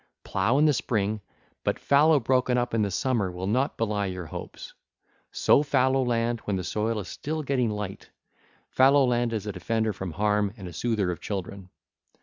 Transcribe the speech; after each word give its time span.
Plough 0.23 0.57
in 0.57 0.65
the 0.65 0.73
spring; 0.73 1.21
but 1.63 1.77
fallow 1.77 2.19
broken 2.19 2.57
up 2.57 2.73
in 2.73 2.81
the 2.81 2.89
summer 2.89 3.31
will 3.31 3.45
not 3.45 3.77
belie 3.77 4.07
your 4.07 4.25
hopes. 4.25 4.73
Sow 5.31 5.61
fallow 5.61 6.03
land 6.03 6.39
when 6.45 6.55
the 6.55 6.63
soil 6.63 6.97
is 6.97 7.07
still 7.07 7.43
getting 7.43 7.69
light: 7.69 8.09
fallow 8.67 9.05
land 9.05 9.31
is 9.31 9.45
a 9.45 9.51
defender 9.51 9.93
from 9.93 10.13
harm 10.13 10.55
and 10.57 10.67
a 10.67 10.73
soother 10.73 11.11
of 11.11 11.21
children. 11.21 11.69